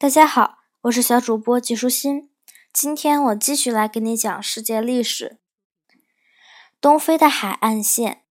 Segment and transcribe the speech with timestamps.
[0.00, 2.30] 大家好，我是小主播季舒心。
[2.72, 5.38] 今天我继续来给你讲世界历史。
[6.80, 8.22] 东非的海岸线，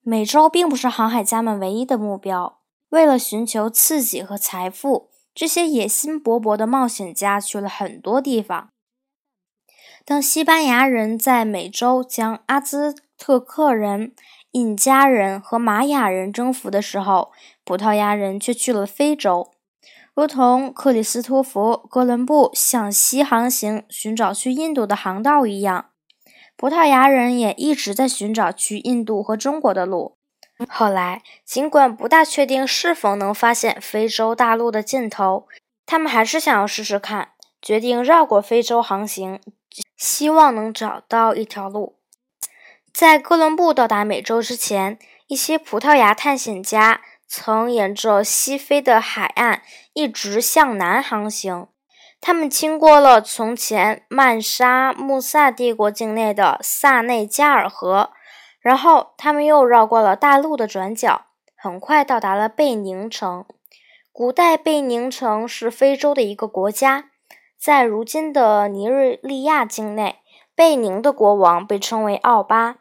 [0.00, 2.62] 美洲并不是航海家们唯一的目标。
[2.88, 8.70] 为了寻求刺激和财富，这些野心勃勃的冒险家去了很多地方。
[10.06, 14.14] 当西班牙人在美洲将阿兹特克人、
[14.52, 17.30] 印加人和玛雅人征服的时候，
[17.62, 19.52] 葡萄牙人却去了非洲。
[20.18, 25.90] 如同克里斯托弗·哥伦布向西航行，寻找去印度的航道一样，
[26.56, 30.16] 葡萄牙人也一直在寻找去印度和中国的路。
[30.68, 35.46] 后来，尽管不大确定是否能发现非洲大陆的尽头，
[35.86, 37.28] 他们还是想要试试看，
[37.62, 39.38] 决定绕过非洲航行，
[39.96, 41.94] 希望能找到一条路。
[42.92, 47.02] 在哥伦布到达美洲之前，一些葡萄牙探险家。
[47.28, 51.68] 曾沿着西非的海岸一直向南航行，
[52.22, 58.10] 他们经过了从前曼沙穆萨帝国境内的萨内加尔河，
[58.60, 63.44] 然后他们又绕过了大陆的转角，很快到达了贝宁城。
[64.10, 67.10] 古代贝宁城是非洲的一个国家，
[67.56, 70.16] 在如今的尼日利亚境内，
[70.56, 72.78] 贝宁的国王被称为奥巴。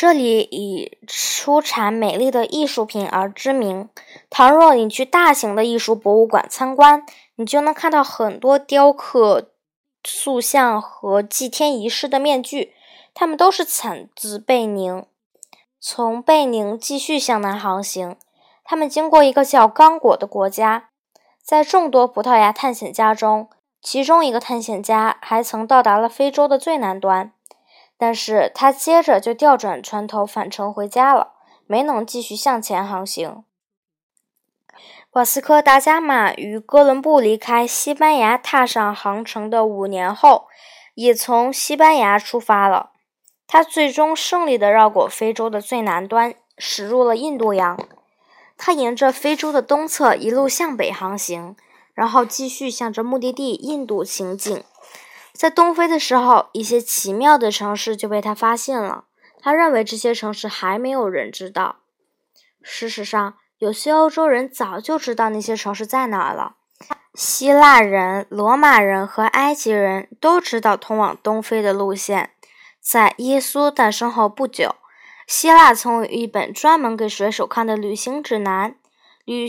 [0.00, 3.88] 这里以出产美丽的艺术品而知名。
[4.30, 9.50] 倘若你去大型的艺术博物馆参观，你就能看到很多雕刻、
[10.04, 12.74] 塑像和祭天仪式的面具，
[13.12, 15.04] 它们都是产自贝宁。
[15.80, 18.14] 从贝宁继续向南航行，
[18.62, 20.90] 他们经过一个叫刚果的国家。
[21.42, 23.50] 在众多葡萄牙探险家中，
[23.82, 27.32] 其中一个探险家还曾到达了非洲的最南端。
[27.98, 31.32] 但是他接着就调转船头返程回家了，
[31.66, 33.44] 没能继续向前航行。
[35.12, 40.46] 瓦斯科·达伽马于哥伦布离开西班牙踏上航程的五年后，
[40.94, 42.92] 也从西班牙出发了。
[43.46, 47.76] 他最终胜利地绕过非洲的最南端，驶入了印度洋。
[48.56, 51.56] 他沿着非洲的东侧一路向北航行，
[51.94, 54.62] 然后继续向着目的地印度行进。
[55.38, 59.04] 在东非的时候，一些奇妙的城市就被他发现了。
[59.38, 61.76] 他认为这些城市还没有人知道。
[62.60, 66.56] 事实上，有些欧洲人早就知道那些城市在哪儿了。
[67.14, 72.32] 希腊人、罗马人和埃及人都知道通往东非的路线。
[72.80, 74.74] 在耶稣诞生后不久，
[75.28, 78.74] 希腊曾有一本专门给水手看的旅行指南。
[79.24, 79.48] 旅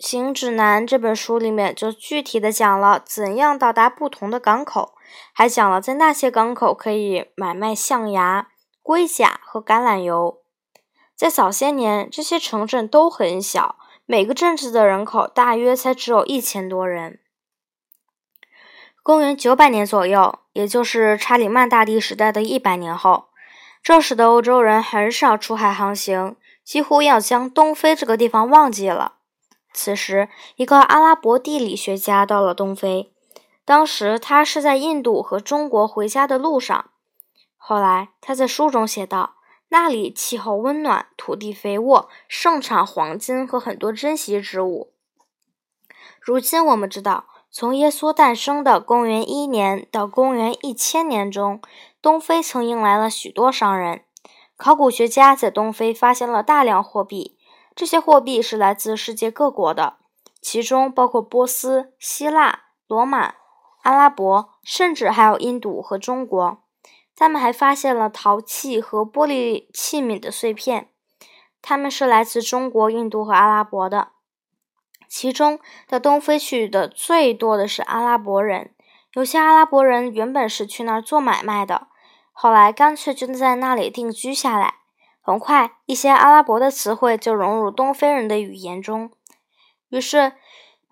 [0.00, 4.94] 行指南这本书里面就具体的讲了怎样到达不同的港口。
[5.32, 8.48] 还讲了在那些港口可以买卖象牙、
[8.82, 10.38] 龟甲和橄榄油。
[11.14, 17.18] 在早些年，这些城镇都很小，每个镇子的人口大约才只有一千多人。
[19.02, 23.26] 公元九百年左右，也就是查理曼大帝时代的一百年后，
[23.82, 29.16] 这时的欧洲人很少出海航行，几乎要将东非这个地方忘记了。
[29.72, 33.12] 此时，一个阿拉伯地理学家到了东非。
[33.64, 36.90] 当时他是在印度和中国回家的路上。
[37.56, 39.36] 后来他在书中写道
[39.68, 44.92] ：“那里气候温暖，土地肥沃，盛产黄金和很多珍稀之物。”
[46.20, 51.60] 如今我们知道，从耶稣诞生的公元一年到公元一千年中，
[52.02, 54.02] 东非曾迎来了许多商人。
[54.56, 57.38] 考古学家在东非发现了大量货币，
[57.80, 59.96] 这些货币是来自世界各国的，
[60.42, 63.36] 其中包括波斯、希腊、罗马。
[63.84, 66.62] 阿拉伯，甚至还有印度和中国，
[67.16, 70.90] 他们还发现了陶器和玻璃器皿的碎片，
[71.62, 74.08] 他们是来自中国、印度和阿拉伯的。
[75.08, 75.58] 其中
[75.88, 78.74] 到东非去的最多的是阿拉伯人，
[79.14, 81.88] 有些阿拉伯人原本是去那儿做买卖的，
[82.32, 84.79] 后来干脆就在那里定居下来。
[85.30, 89.10] 很快，一些阿拉伯的词汇就融入东非人的语言中，
[89.88, 90.32] 于是。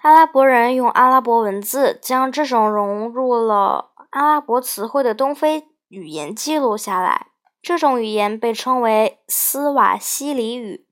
[0.00, 7.26] 阿拉伯人用阿拉伯文字将这种融入了阿拉伯词汇的东非语言记录下来。
[7.60, 10.86] 这种语言被称为斯瓦西里语。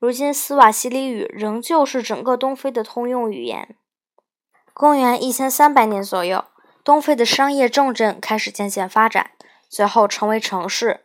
[0.00, 3.76] 如今，斯瓦西里语仍旧是整个东非的通用语言。
[4.74, 6.44] 公元一千三百年左右，
[6.82, 9.30] 东非的商业重镇开始渐渐发展，
[9.68, 11.04] 最后成为城市。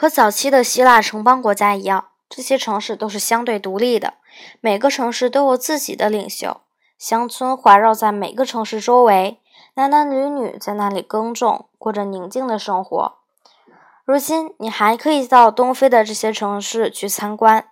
[0.00, 4.14] 和早期的希腊城邦国家一样，这些城市都是相对独立的，
[4.62, 6.62] 每个城市都有自己的领袖。
[6.96, 9.38] 乡村环绕在每个城市周围，
[9.74, 13.16] 男男女女在那里耕种，过着宁静的生活。
[14.06, 17.68] 如今，你还可以到东非的这些城市去参观，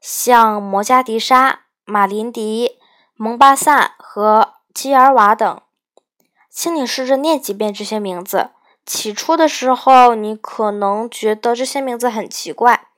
[0.00, 2.78] 像摩加迪沙、马林迪、
[3.16, 5.60] 蒙巴萨和基尔瓦等。
[6.48, 8.50] 请你试着念几遍这些名字。
[8.84, 12.88] 起初的时候，你可能觉得这些名字很奇怪，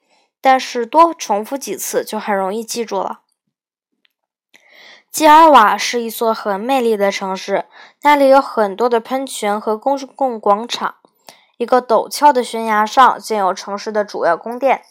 [0.41, 3.21] 但是多重复几次就很容易记住了。
[5.11, 7.67] 基尔瓦是一座很美丽的城市，
[8.03, 10.97] 那里有很多的喷泉和公共广场。
[11.57, 14.83] 一个陡峭的悬崖上建有城市的主要宫殿，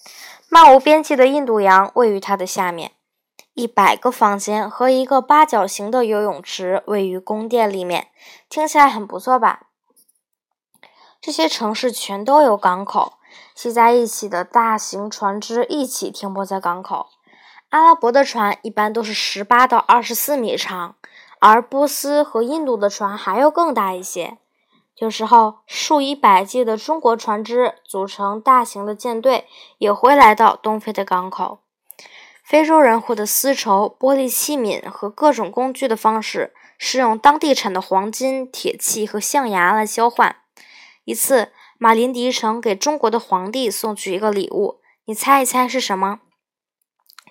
[0.47, 2.91] 漫无边际的印度洋位于它的下面。
[3.53, 8.07] 一百个房间和一个八角形的游泳池位于宫殿里面，
[8.47, 9.63] 听起来很不错吧？
[11.25, 13.13] 这些城市全都有港口，
[13.55, 17.07] 系在一起的大型船只一起停泊在港口。
[17.69, 20.95] 阿拉伯的船一般都是十八到二十四米长，
[21.39, 24.37] 而波斯和印度的船还要更大一些。
[24.97, 29.47] 有时候，数以百计的中国船只组成大型的舰队，
[29.77, 31.59] 也会来到东非的港口。
[32.43, 40.35] 非洲人获得丝绸、玻璃器皿和各种工具的方式是用当地产的黄金、铁器和象牙来交换。
[41.05, 46.21] 一次，马林迪城给中国的皇帝送去一个礼物，你猜一猜是什么？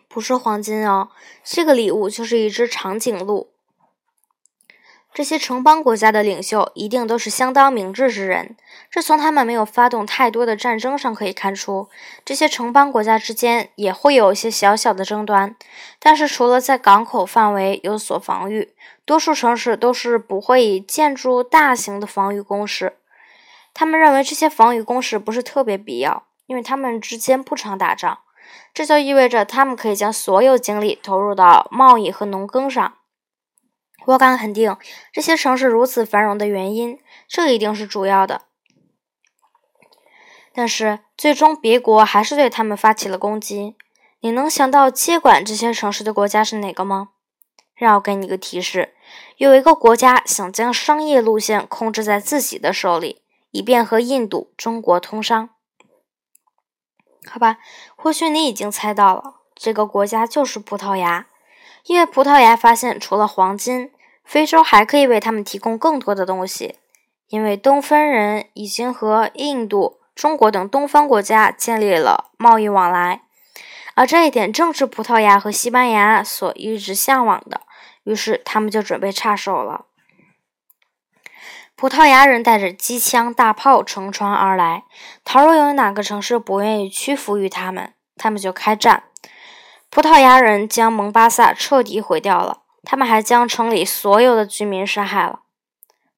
[0.08, 1.08] 不是黄金哦，
[1.42, 3.48] 这个礼物就是一只长颈鹿。
[5.14, 8.56] 这些城邦国家的领袖一定都是相当明智之人，
[8.90, 11.88] 这从他们没有发动太多的战争上可以看出。
[12.24, 15.54] 这些城邦国家之间也会有一些小小的争端，
[15.98, 18.74] 但是除了在港口范围有所防御，
[19.04, 22.96] 多数城市都是不会以建筑大型的防御工事。
[23.74, 28.18] 他们认为这些防御工事不是特别必要，因为他们之间不常打仗，
[28.74, 32.94] 这就意味着他们可以将所有精力投入到贸易和农耕上。
[34.06, 34.76] 我敢肯定，
[35.12, 36.98] 这些城市如此繁荣的原因，
[37.28, 38.42] 这一定是主要的。
[40.52, 43.76] 但是，最终别国还是对他们发起了攻击。
[44.20, 47.10] 你能想到接管这些城市的国家是哪个吗？
[47.74, 48.94] 让我给你个提示：
[49.36, 53.21] 有一个国家想将商业路线控制在自己的手里，
[53.52, 55.50] 以便和印度、中国通商。
[57.24, 57.58] 好吧，
[57.94, 61.28] 或许你已经猜到了，这个国家就是葡萄牙。
[61.84, 63.92] 因为葡萄牙发现，除了黄金，
[64.24, 66.78] 非洲还可以为他们提供更多的东西。
[67.28, 73.22] 因为东非人已经和印度、中国等东方国家建立了贸易往来，
[73.94, 77.62] 而这一点正是葡萄牙和西班牙所一直向往的。
[78.04, 79.86] 于是，他们就准备插手了。
[81.82, 84.84] 葡萄牙人带着机枪、大炮乘船而来，
[85.24, 89.02] 倘若有哪个城市不愿意屈服于他们，他们就开战。
[89.90, 95.40] 葡萄牙人将蒙巴萨彻底毁掉了，他们还将城里所有的居民杀害了。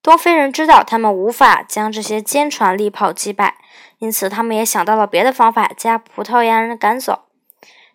[0.03, 3.55] 东非人知道他们无法将这些坚船利炮击败，
[3.97, 7.23] 因此他们也想到了别的方法将葡萄牙人赶走。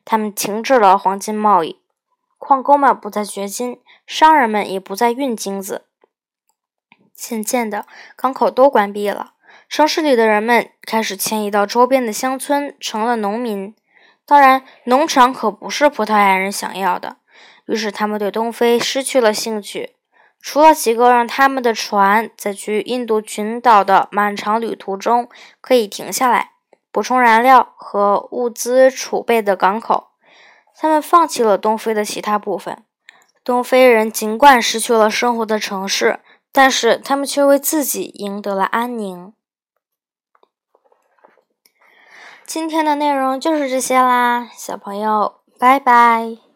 [0.03, 1.79] 他们停止了黄金贸易，
[2.39, 5.85] 矿工们不再掘金，商人们也不再运金子。
[7.19, 7.85] 渐渐的，
[8.15, 9.33] 港口都关闭了，
[9.67, 13.75] 城市里的人们开始迁移到周边的乡村，成了农民。
[14.25, 17.17] 当然，农场可不是葡萄牙人想要的，
[17.65, 19.95] 于是他们对东非失去了兴趣。
[20.41, 25.27] 除了几个让他们的船在去印度群岛的漫长旅途中
[25.59, 26.51] 可以停下来
[26.93, 30.11] 补充燃料和物资储备的港口，
[30.77, 32.81] 他们放弃了东非的其他部分。
[33.43, 36.19] 东非人尽管失去了生活的城市，
[36.51, 39.33] 但是他们却为自己赢得了安宁。
[42.45, 46.48] 今天的内容就是这些啦，小朋友，拜拜。